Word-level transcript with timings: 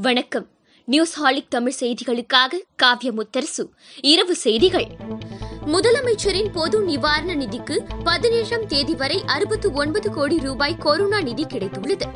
வணக்கம். 0.00 0.46
நியூஸ் 0.84 1.14
ஹாலிக் 1.14 1.50
தமிழ் 1.50 1.74
செய்திகளுக்காக 1.80 2.60
காவ்ய 2.76 3.12
முத்தரசு 3.12 3.64
இரவு 4.00 4.34
செய்திகள். 4.34 4.86
முதலமைச்சரின் 5.72 6.50
பொது 6.52 6.76
நிவாரண 6.82 7.30
நிதிக்கு 7.34 7.76
பதினேழாம் 8.04 8.66
தேதி 8.66 8.94
வரை 8.94 9.22
அறுபத்து 9.26 9.68
ஒன்பது 9.72 10.08
கோடி 10.10 10.36
ரூபாய் 10.38 10.76
கொரோனா 10.76 11.18
நிதி 11.20 11.44
கிடைத்துள்ளது. 11.44 12.06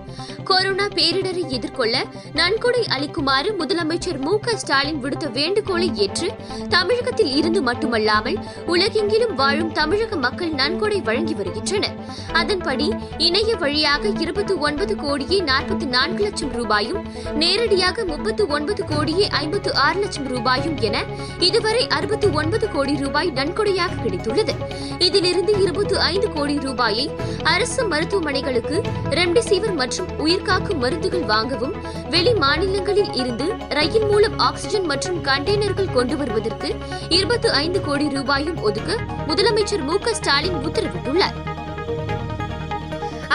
கொரோனா 0.44 0.86
பேரிடரை 0.86 1.42
எதிர்கொள்ள 1.48 1.96
நன்கொடை 2.32 2.82
அளிக்குமாறு 2.86 3.50
முதலமைச்சர் 3.58 4.18
மு 4.18 4.32
க 4.38 4.54
ஸ்டாலின் 4.56 5.00
விடுத்த 5.04 5.26
வேண்டுகோளை 5.32 5.88
ஏற்று 5.94 6.28
தமிழகத்தில் 6.68 7.32
இருந்து 7.34 7.62
மட்டுமல்லாமல் 7.62 8.38
உலகெங்கிலும் 8.66 9.34
வாழும் 9.34 9.72
தமிழக 9.72 10.16
மக்கள் 10.16 10.52
நன்கொடை 10.52 11.00
வழங்கி 11.00 11.34
வருகின்றனர். 11.34 11.98
அதன்படி 12.32 12.88
இணைய 13.18 13.56
வழியாக 13.56 14.12
இருபத்தி 14.20 14.56
ஒன்பது 14.68 14.96
கோடியே 14.96 15.40
நாற்பத்தி 15.40 15.88
நான்கு 15.96 16.22
லட்சம் 16.22 16.52
ரூபாயும் 16.52 17.02
நேரடியாக 17.34 18.04
முப்பத்து 18.04 18.46
ஒன்பது 18.48 18.84
கோடியே 18.84 19.28
ஐம்பத்து 19.42 19.74
ஆறு 19.86 20.00
லட்சம் 20.00 20.28
ரூபாயும் 20.28 20.76
என 20.80 21.04
இதுவரை 21.38 21.84
அறுபத்தி 21.88 22.28
ஒன்பது 22.40 22.66
கோடி 22.70 22.96
ரூபாய் 22.96 23.30
நன்கொடையாக 23.42 24.00
கிடைத்துள்ளது. 24.04 24.54
இதிலிருந்து 24.98 25.52
இருபத்தி 25.62 25.96
ஐந்து 25.96 26.32
கோடி 26.32 26.58
ரூபாயை 26.58 27.10
அரசு 27.42 27.88
மருத்துவமனைகளுக்கு 27.88 28.76
ரெம்டெசிவிர் 29.10 29.74
மற்றும் 29.74 30.08
உயிர்காக்கும் 30.18 30.78
மருந்துகள் 30.78 31.24
வாங்கவும் 31.24 31.74
வெளி 32.10 32.34
மாநிலங்களில் 32.34 33.12
இருந்து 33.12 33.46
ரயில் 33.68 34.06
மூலம் 34.06 34.38
ஆக்ஸிஜன் 34.38 34.84
மற்றும் 34.84 35.24
கண்டெய்னர்கள் 35.24 35.92
கொண்டு 35.92 36.16
வருவதற்கு 36.16 36.74
இருபத்தி 37.08 37.48
ஐந்து 37.48 37.80
கோடி 37.80 38.08
ரூபாயும் 38.08 38.60
ஒதுக்க 38.62 38.96
முதலமைச்சர் 39.28 39.84
மு 39.84 39.98
க 39.98 40.14
ஸ்டாலின் 40.14 40.58
உத்தரவிட்டுள்ளார். 40.68 41.38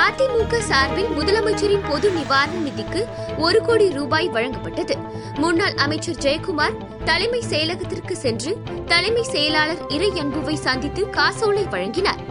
அதிமுக 0.06 0.58
சார்பில் 0.60 1.12
முதலமைச்சரின் 1.20 1.86
பொது 1.90 2.12
நிவாரண 2.12 2.58
நிதிக்கு 2.70 3.06
ஒரு 3.38 3.62
கோடி 3.62 3.90
ரூபாய் 3.92 4.30
வழங்கப்பட்டது. 4.30 5.07
முன்னாள் 5.38 5.74
அமைச்சர் 5.74 6.16
ஜெயக்குமார் 6.16 6.78
தலைமை 7.06 7.44
செயலகத்திற்கு 7.50 8.12
சென்று 8.12 8.58
தலைமை 8.86 9.24
செயலாளர் 9.24 9.88
இறை 9.88 10.10
அன்புவை 10.10 10.54
சந்தித்து 10.54 11.10
காசோலை 11.10 11.64
வழங்கினார். 11.64 12.22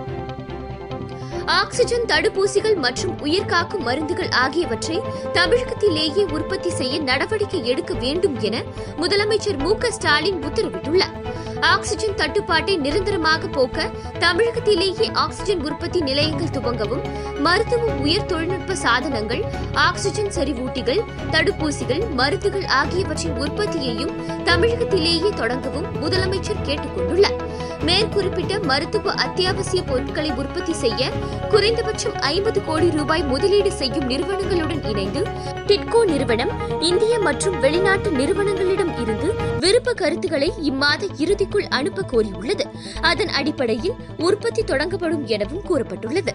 ஆக்ஸிஜன் 1.47 2.07
தடுப்பூசிகள் 2.07 2.77
மற்றும் 2.77 3.15
உயிர்காக்கும் 3.25 3.85
மருந்துகள் 3.89 4.31
ஆகியவற்றை 4.31 5.01
தமிழகத்திலேயே 5.33 6.25
உற்பத்தி 6.31 6.71
செய்ய 6.71 6.99
நடவடிக்கை 7.01 7.67
எடுக்க 7.67 7.95
வேண்டும் 7.95 8.41
என 8.41 8.63
முதலமைச்சர் 8.97 9.59
மு 9.59 9.79
க 9.79 9.91
ஸ்டாலின் 9.91 10.43
உத்தரவிட்டுள்ளார். 10.43 11.26
ஆக்சிஜன் 11.67 12.17
தட்டுப்பாட்டை 12.17 12.75
நிரந்தரமாக 12.77 13.49
போக்க 13.49 13.79
தமிழகத்திலேயே 14.19 15.07
ஆக்சிஜன் 15.17 15.63
உற்பத்தி 15.63 16.01
நிலையங்கள் 16.01 16.55
துவங்கவும் 16.57 17.05
மருத்துவ 17.41 17.93
உயர் 18.01 18.27
தொழில்நுட்ப 18.27 18.77
சாதனங்கள் 18.83 19.43
ஆக்சிஜன் 19.85 20.33
செறிவூட்டிகள் 20.37 21.03
தடுப்பூசிகள் 21.31 22.03
மருந்துகள் 22.15 22.67
ஆகியவற்றின் 22.79 23.39
உற்பத்தியையும் 23.39 24.15
தமிழகத்திலேயே 24.45 25.33
தொடங்கவும் 25.37 25.91
முதலமைச்சர் 26.03 26.65
கேட்டுக் 26.65 26.97
கொண்டுள்ளார் 26.97 27.41
மேற்குறிப்பிட்ட 27.87 28.55
மருத்துவ 28.65 29.13
அத்தியாவசிய 29.25 29.81
பொருட்களை 29.83 30.31
உற்பத்தி 30.37 30.75
செய்ய 30.75 31.03
குறைந்தபட்சம் 31.51 32.17
ஐம்பது 32.31 32.61
கோடி 32.65 32.89
ரூபாய் 32.91 33.25
முதலீடு 33.25 33.73
செய்யும் 33.75 34.09
நிறுவனங்களுடன் 34.09 34.83
இணைந்து 34.85 35.23
டிட்கோ 35.67 36.03
நிறுவனம் 36.05 36.55
இந்திய 36.83 37.15
மற்றும் 37.21 37.59
வெளிநாட்டு 37.61 38.11
நிறுவனங்களிடம் 38.13 38.93
இருந்து 39.03 39.31
விருப்ப 39.67 39.93
கருத்துக்களை 39.93 40.53
இம்மாத 40.63 41.09
இறுதிக்குள் 41.19 41.67
அனுப்ப 41.69 42.03
கோரியுள்ளது. 42.03 42.65
அதன் 43.01 43.29
அடிப்படையில் 43.29 43.95
உற்பத்தி 44.17 44.63
தொடங்கப்படும் 44.63 45.25
எனவும் 45.25 45.63
கூறப்பட்டுள்ளது. 45.63 46.33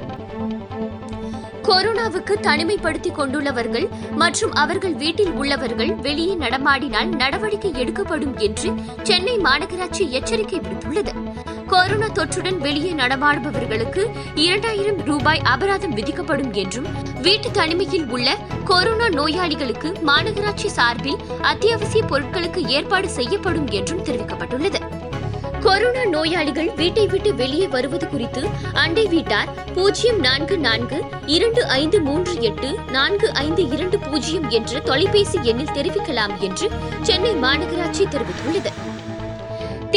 கொரோனாவுக்கு 1.64 2.34
தனிமைப்படுத்திக் 2.42 3.12
கொண்டுள்ளவர்கள் 3.12 3.88
மற்றும் 4.12 4.52
அவர்கள் 4.54 4.94
வீட்டில் 4.94 5.32
உள்ளவர்கள் 5.32 5.94
வெளியே 5.96 6.36
நடமாடினால் 6.36 7.16
நடவடிக்கை 7.16 7.72
எடுக்கப்படும் 7.74 8.38
என்று 8.38 8.72
சென்னை 9.04 9.38
மாநகராட்சி 9.38 10.10
எச்சரிக்கை 10.10 10.60
விடுத்துள்ளது. 10.60 11.14
கொரோனா 11.72 12.08
தொற்றுடன் 12.08 12.58
வெளியே 12.58 12.92
நடமாடுபவர்களுக்கு 12.94 14.02
இரண்டாயிரம் 14.36 14.98
ரூபாய் 14.98 15.42
அபராதம் 15.44 15.94
விதிக்கப்படும் 15.94 16.54
என்றும் 16.54 16.88
வீட்டு 17.22 17.52
தனிமையில் 17.52 18.08
உள்ள 18.08 18.38
கொரோனா 18.64 19.08
நோயாளிகளுக்கு 19.10 19.94
மாநகராட்சி 20.08 20.66
சார்பில் 20.66 21.18
அத்தியாவசிய 21.42 22.04
பொருட்களுக்கு 22.04 22.68
ஏற்பாடு 22.68 23.10
செய்யப்படும் 23.10 23.68
என்றும் 23.68 24.04
தெரிவிக்கப்பட்டுள்ளது. 24.04 24.82
கொரோனா 25.60 26.06
நோயாளிகள் 26.06 26.74
வீட்டை 26.74 27.08
விட்டு 27.08 27.36
வெளியே 27.36 27.68
வருவது 27.68 28.10
குறித்து 28.10 28.48
அண்டை 28.74 29.08
வீட்டார் 29.08 29.74
பூஜ்ஜியம் 29.74 30.20
நான்கு 30.20 30.58
நான்கு 30.58 31.04
இரண்டு 31.26 31.66
ஐந்து 31.66 32.02
மூன்று 32.02 32.42
எட்டு 32.42 32.80
நான்கு 32.92 33.34
ஐந்து 33.34 33.70
இரண்டு 33.70 34.00
பூஜ்ஜியம் 34.00 34.50
என்ற 34.50 34.80
தொலைபேசி 34.80 35.40
எண்ணில் 35.44 35.76
தெரிவிக்கலாம் 35.76 36.38
என்று 36.40 36.70
சென்னை 37.02 37.36
மாநகராட்சி 37.36 38.06
தெரிவித்துள்ளது. 38.06 38.90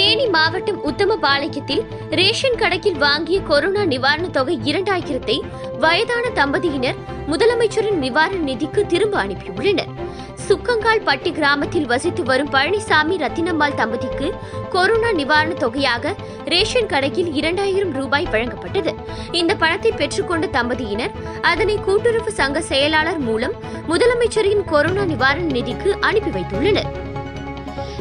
தேனி 0.05 0.27
மாவட்டம் 0.27 0.81
உத்தமபாளையத்தில் 0.85 1.85
ரேஷன் 2.11 2.57
கடையில் 2.57 2.99
வாங்கிய 2.99 3.41
கொரோனா 3.41 3.81
நிவாரணத் 3.81 4.31
தொகை 4.31 4.61
இரண்டாயிரத்தை 4.65 5.41
வயதான 5.79 6.29
தம்பதியினர் 6.35 6.95
முதலமைச்சரின் 7.29 7.99
நிவாரண 7.99 8.53
நிதிக்கு 8.53 8.87
திரும்ப 8.87 9.25
அனுப்பியுள்ளனர். 9.25 9.93
சுக்கங்கால் 10.49 11.05
பட்டி 11.05 11.33
கிராமத்தில் 11.33 11.87
வசித்து 11.87 12.23
வரும் 12.23 12.53
பழனிசாமி 12.53 13.17
ரத்தினம்மாள் 13.25 13.75
தம்பதிக்கு 13.75 14.33
கொரோனா 14.71 15.09
நிவாரணத் 15.09 15.63
தொகையாக 15.65 16.15
ரேஷன் 16.45 16.87
கடையில் 16.87 17.35
இரண்டாயிரம் 17.35 17.93
ரூபாய் 17.93 18.29
வழங்கப்பட்டது. 18.31 18.95
இந்த 19.33 19.55
பணத்தை 19.55 19.93
பெற்றுக்கொண்ட 19.93 20.47
தம்பதியினர் 20.47 21.11
அதனை 21.43 21.77
கூட்டுறவு 21.77 22.33
சங்க 22.33 22.61
செயலாளர் 22.61 23.19
மூலம் 23.19 23.53
முதலமைச்சரின் 23.89 24.65
கொரோனா 24.65 25.05
நிவாரண 25.05 25.53
நிதிக்கு 25.53 25.91
அனுப்பி 26.01 26.41
வைத்துள்ளனர். 26.41 27.13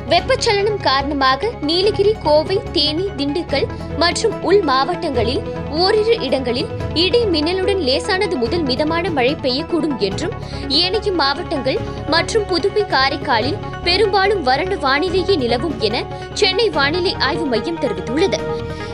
வெப்பச்சலனம் 0.09 0.81
காரணமாக 0.81 1.49
நீலகிரி 1.61 2.13
கோவை 2.23 2.59
தேனி 2.71 3.05
திண்டுக்கல் 3.17 3.67
மற்றும் 3.97 4.41
உள் 4.41 4.61
மாவட்டங்களில் 4.61 5.41
ஓரிரு 5.69 6.15
இடங்களில் 6.21 6.67
இடி 6.93 7.25
மின்னலுடன் 7.25 7.77
லேசானது 7.77 8.35
முதல் 8.37 8.61
மிதமான 8.61 9.09
மழை 9.09 9.35
பெய்யக்கூடும் 9.35 9.97
என்றும் 9.99 10.35
ஏனைய 10.67 11.11
மாவட்டங்கள் 11.11 11.79
மற்றும் 12.07 12.45
புதுவை 12.45 12.83
காரைக்காலில் 12.87 13.61
பெரும்பாலும் 13.83 14.43
வறண்ட 14.43 14.75
வானிலையே 14.75 15.37
நிலவும் 15.37 15.79
என 15.79 16.05
சென்னை 16.33 16.69
வானிலை 16.69 17.15
ஆய்வு 17.19 17.45
மையம் 17.45 17.79
தெரிவித்துள்ளது. 17.79 18.39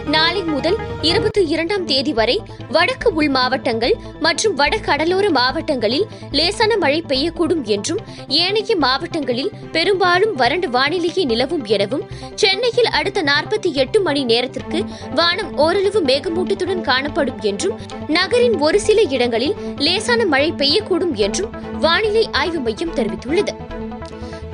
நாளை 0.09 0.43
முதல் 0.43 0.77
இருபத்தி 1.01 1.41
இரண்டாம் 1.43 1.85
தேதி 1.85 2.13
வரை 2.13 2.35
வடக்கு 2.69 3.13
உள் 3.13 3.29
மாவட்டங்கள் 3.29 3.95
மற்றும் 4.19 4.55
வட 4.55 4.77
கடலோர 4.77 5.29
மாவட்டங்களில் 5.29 6.05
லேசான 6.31 6.77
மழை 6.77 7.03
பெய்யக்கூடும் 7.07 7.63
என்றும் 7.65 8.01
ஏனைய 8.27 8.75
மாவட்டங்களில் 8.77 9.51
பெரும்பாலும் 9.71 10.35
வறண்ட 10.35 10.67
வானிலையே 10.67 11.25
நிலவும் 11.25 11.65
எனவும் 11.65 12.05
சென்னையில் 12.35 12.91
அடுத்த 12.91 13.23
நாற்பத்தி 13.23 13.71
எட்டு 13.73 14.01
மணி 14.01 14.23
நேரத்திற்கு 14.23 14.81
வானம் 15.15 15.57
ஓரளவு 15.57 16.01
மேகமூட்டத்துடன் 16.01 16.81
காணப்படும் 16.81 17.39
என்றும் 17.41 17.79
நகரின் 18.07 18.57
ஒரு 18.59 18.79
சில 18.79 19.01
இடங்களில் 19.09 19.57
லேசான 19.77 20.25
மழை 20.25 20.51
பெய்யக்கூடும் 20.51 21.15
என்றும் 21.15 21.51
வானிலை 21.79 22.29
ஆய்வு 22.31 22.59
மையம் 22.59 22.95
தெரிவித்துள்ளது. 22.95 23.53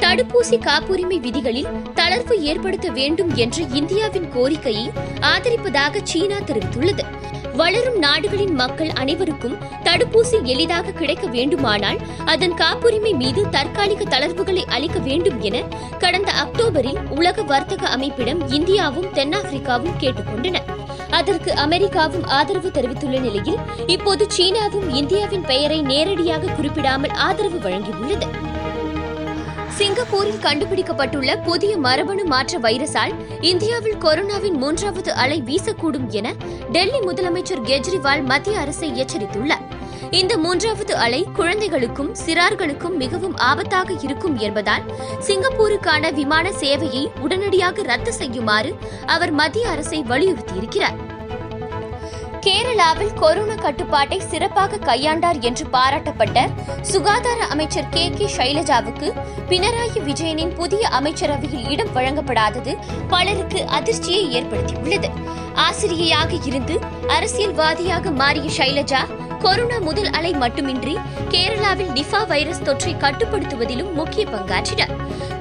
தடுப்பூசி 0.05 0.57
காப்புரிமை 0.59 1.19
விதிகளில் 1.19 1.67
தளர்வு 1.95 2.33
ஏற்படுத்த 2.39 2.89
வேண்டும் 2.89 3.35
என்ற 3.35 3.63
இந்தியாவின் 3.63 4.31
கோரிக்கையை 4.31 4.91
ஆதரிப்பதாக 5.19 6.01
சீனா 6.03 6.35
தெரிவித்துள்ளது. 6.37 7.03
வளரும் 7.53 7.97
நாடுகளின் 7.97 8.53
மக்கள் 8.53 8.89
அனைவருக்கும் 8.89 9.55
தடுப்பூசி 9.83 10.43
எளிதாக 10.43 10.91
கிடைக்க 10.91 11.27
வேண்டுமானால் 11.27 11.97
அதன் 12.25 12.53
காப்புரிமை 12.53 13.13
மீது 13.13 13.49
தற்காலிக 13.49 14.03
தளர்வுகளை 14.03 14.63
அளிக்க 14.65 14.99
வேண்டும் 14.99 15.41
என 15.41 15.63
கடந்த 15.99 16.31
அக்டோபரில் 16.31 16.99
உலக 17.09 17.43
வர்த்தக 17.43 17.87
அமைப்பிடம் 17.87 18.49
இந்தியாவும் 18.49 19.11
தென்னாப்பிரிக்காவும் 19.13 19.99
கேட்டுக்கொண்டன. 19.99 20.61
அதற்கு 21.09 21.53
அமெரிக்காவும் 21.53 22.25
ஆதரவு 22.25 22.71
தெரிவித்துள்ள 22.71 23.19
நிலையில் 23.19 23.57
இப்போது 23.87 24.27
சீனாவும் 24.37 24.89
இந்தியாவின் 24.89 25.41
பெயரை 25.41 25.81
நேரடியாக 25.81 26.51
குறிப்பிடாமல் 26.51 27.09
ஆதரவு 27.09 27.69
வழங்கியுள்ளது. 27.69 28.53
சிங்கப்பூரில் 29.95 30.41
கண்டுபிடிக்கப்பட்டுள்ள 30.45 31.43
புதிய 31.43 31.77
மரபணு 31.77 32.25
மாற்ற 32.25 32.57
வைரஸால் 32.59 33.13
இந்தியாவில் 33.41 33.95
கொரோனாவின் 33.95 34.57
மூன்றாவது 34.63 35.13
அலை 35.13 35.37
வீசக்கூடும் 35.45 36.07
என 36.07 36.33
டெல்லி 36.71 36.99
முதலமைச்சர் 36.99 37.61
கெஜ்ரிவால் 37.69 38.23
மத்திய 38.23 38.59
அரசை 38.59 38.89
எச்சரித்துள்ளார். 39.03 39.63
இந்த 40.11 40.37
மூன்றாவது 40.37 40.95
அலை 40.95 41.27
குழந்தைகளுக்கும் 41.33 42.11
சிறார்களுக்கும் 42.25 42.95
மிகவும் 42.95 43.37
ஆபத்தாக 43.37 44.03
இருக்கும் 44.03 44.37
என்பதால் 44.37 44.83
சிங்கப்பூருக்கான 45.27 46.13
விமான 46.13 46.51
சேவையை 46.59 47.07
உடனடியாக 47.19 47.81
ரத்து 47.81 48.13
செய்யுமாறு 48.13 48.73
அவர் 49.05 49.31
மத்திய 49.31 49.69
அரசை 49.69 50.01
வலியுறுத்தியிருக்கிறார். 50.09 50.99
கேரளாவில் 52.45 53.13
கொரோனா 53.13 53.55
கட்டுப்பாட்டை 53.55 54.19
சிறப்பாக 54.19 54.77
கையாண்டார் 54.77 55.39
என்று 55.39 55.65
பாராட்டப்பட்ட 55.71 56.47
சுகாதார 56.81 57.39
அமைச்சர் 57.45 57.89
கே 57.89 58.09
கே 58.09 58.27
சைலஜாவுக்கு 58.37 59.07
பினராயி 59.49 59.99
விஜயனின் 60.03 60.53
புதிய 60.53 60.87
அமைச்சரவையில் 60.87 61.69
இடம் 61.69 61.93
வழங்கப்படாதது 61.95 62.73
பலருக்கு 63.07 63.65
அதிர்ச்சியை 63.67 64.23
ஏற்படுத்தியுள்ளது. 64.37 65.09
ஆசிரியையாக 65.55 66.45
இருந்து 66.45 66.79
அரசியல்வாதியாக 67.07 68.11
மாறிய 68.11 68.49
சைலஜா 68.57 69.01
கொரோனா 69.45 69.77
முதல் 69.79 70.09
அலை 70.17 70.33
மட்டுமின்றி 70.33 70.93
கேரளாவில் 71.29 71.91
நிஃபா 71.97 72.27
வைரஸ் 72.27 72.61
தொற்றை 72.61 72.93
கட்டுப்படுத்துவதிலும் 73.03 73.91
முக்கிய 73.93 74.23
பங்காற்றினர். 74.25 74.93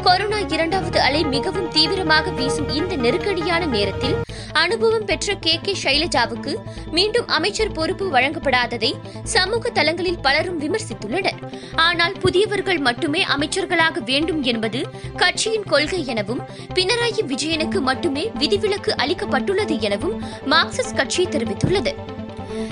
கொரோனா 0.03 0.39
இரண்டாவது 0.55 1.01
அலை 1.01 1.25
மிகவும் 1.25 1.69
தீவிரமாக 1.69 2.31
வீசும் 2.31 2.69
இந்த 2.69 2.97
நெருக்கடியான 2.97 3.67
நேரத்தில் 3.67 4.17
அனுபவம் 4.53 5.05
பெற்ற 5.05 5.35
கே 5.35 5.59
கே 5.63 5.75
சைலஜாவுக்கு 5.83 6.53
மீண்டும் 6.91 7.29
அமைச்சர் 7.29 7.73
பொறுப்பு 7.73 8.07
வழங்கப்படாததை 8.11 8.93
சமூக 9.23 9.71
தளங்களில் 9.71 10.21
பலரும் 10.21 10.61
விமர்சித்துள்ளனர். 10.61 11.39
ஆனால் 11.75 12.13
புதியவர்கள் 12.13 12.79
மட்டுமே 12.79 13.25
அமைச்சர்களாக 13.37 14.05
வேண்டும் 14.05 14.43
என்பது 14.43 14.83
கட்சியின் 15.17 15.69
கொள்கை 15.73 16.07
எனவும் 16.07 16.43
பினராயி 16.75 17.25
விஜயனுக்கு 17.25 17.81
மட்டுமே 17.81 18.31
விதிவிலக்கு 18.35 18.95
அளிக்கப்பட்டுள்ளது 19.05 19.79
எனவும் 19.81 20.19
மார்க்சிஸ்ட் 20.51 20.97
கட்சி 20.97 21.25
தெரிவித்துள்ளது. 21.25 21.95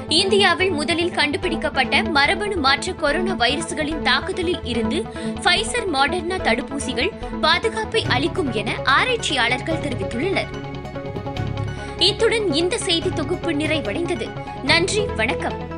இந்தியாவில் 0.09 0.71
முதலில் 0.71 1.11
கண்டுபிடிக்கப்பட்ட 1.11 2.03
மரபணு 2.03 2.57
மாற்ற 2.57 2.93
கொரோனா 2.93 3.35
வைரஸ்களின் 3.35 4.03
தாக்குதலில் 4.03 4.65
இருந்து 4.65 5.03
ஃபைசர் 5.43 5.91
மாடர்னா 5.93 6.39
தடுப்பூசிகள் 6.39 7.11
பாதுகாப்பை 7.41 8.05
அளிக்கும் 8.09 8.53
என 8.53 8.73
ஆராய்ச்சியாளர்கள் 8.85 9.81
தெரிவித்துள்ளனர். 9.81 10.71
இத்துடன் 11.99 12.53
இந்த 12.53 12.79
செய்தி 12.79 13.11
தொகுப்பு 13.11 13.53
நிறைவடைந்தது. 13.53 14.29
நன்றி 14.63 15.05
வணக்கம். 15.17 15.72